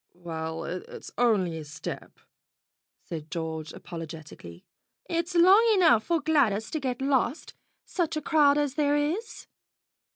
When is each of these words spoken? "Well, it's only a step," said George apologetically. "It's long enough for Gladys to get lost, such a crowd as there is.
"Well, 0.15 0.63
it's 0.63 1.11
only 1.15 1.59
a 1.59 1.63
step," 1.63 2.19
said 3.03 3.29
George 3.29 3.71
apologetically. 3.71 4.65
"It's 5.07 5.35
long 5.35 5.61
enough 5.75 6.05
for 6.05 6.19
Gladys 6.21 6.71
to 6.71 6.79
get 6.79 7.03
lost, 7.03 7.53
such 7.85 8.17
a 8.17 8.21
crowd 8.23 8.57
as 8.57 8.73
there 8.73 8.95
is. 8.95 9.45